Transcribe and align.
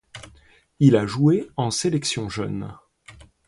Il 0.79 0.95
a 0.95 1.05
joué 1.05 1.47
en 1.57 1.69
sélection 1.69 2.27
jeune. 2.27 2.75